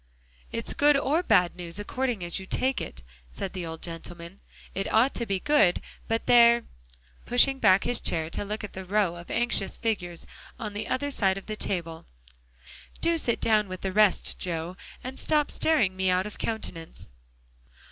"It's 0.51 0.73
good 0.73 0.97
or 0.97 1.21
bad 1.21 1.55
news 1.55 1.77
according 1.77 2.23
as 2.23 2.39
you 2.39 2.47
take 2.47 2.81
it," 2.81 3.03
said 3.29 3.53
the 3.53 3.67
old 3.67 3.83
gentleman. 3.83 4.41
"It 4.73 4.91
ought 4.91 5.13
to 5.13 5.27
be 5.27 5.39
good. 5.39 5.79
But 6.07 6.25
there," 6.25 6.63
pushing 7.27 7.59
back 7.59 7.83
his 7.83 7.99
chair 7.99 8.27
to 8.31 8.43
look 8.43 8.63
at 8.63 8.73
the 8.73 8.83
row 8.83 9.15
of 9.15 9.29
anxious 9.29 9.77
figures 9.77 10.25
the 10.59 10.87
other 10.87 11.11
side 11.11 11.37
of 11.37 11.45
the 11.45 11.55
table, 11.55 12.07
"do 12.99 13.19
sit 13.19 13.39
down 13.39 13.67
with 13.67 13.81
the 13.81 13.93
rest, 13.93 14.39
Joe, 14.39 14.75
and 15.03 15.19
stop 15.19 15.51
staring 15.51 15.95
me 15.95 16.09
out 16.09 16.25
of 16.25 16.39
countenance." 16.39 17.11